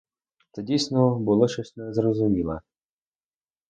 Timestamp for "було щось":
1.19-1.77